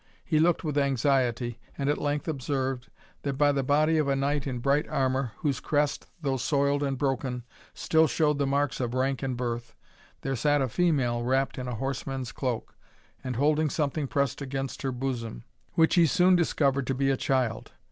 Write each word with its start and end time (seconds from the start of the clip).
He 0.25 0.39
looked 0.39 0.63
with 0.63 0.79
anxiety, 0.79 1.59
and 1.77 1.87
at 1.87 1.99
length 1.99 2.27
observed, 2.27 2.89
that 3.21 3.37
by 3.37 3.51
the 3.51 3.61
body 3.61 3.99
of 3.99 4.07
a 4.07 4.15
knignt 4.15 4.47
in 4.47 4.57
bright 4.57 4.87
armour, 4.87 5.33
whose 5.41 5.59
crest, 5.59 6.07
though 6.23 6.37
soiled 6.37 6.81
and 6.81 6.97
broken, 6.97 7.43
still 7.75 8.07
showed 8.07 8.39
the 8.39 8.47
marks 8.47 8.79
of 8.79 8.95
rank 8.95 9.21
and 9.21 9.37
birth, 9.37 9.75
there 10.21 10.35
sat 10.35 10.59
a 10.59 10.69
female 10.69 11.21
wrapped 11.21 11.59
in 11.59 11.67
a 11.67 11.75
horseman's 11.75 12.31
cloak, 12.31 12.75
and 13.23 13.35
holding 13.35 13.69
something 13.69 14.07
pressed 14.07 14.41
against 14.41 14.81
her 14.81 14.91
bosom, 14.91 15.43
which 15.73 15.93
he 15.93 16.07
soon 16.07 16.35
discovered 16.35 16.87
to 16.87 16.95
be 16.95 17.11
a 17.11 17.15
child. 17.15 17.71